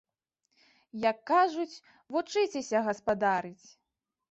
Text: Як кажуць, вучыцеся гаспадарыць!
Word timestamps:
Як 1.09 1.17
кажуць, 1.33 1.81
вучыцеся 2.17 2.83
гаспадарыць! 2.91 3.67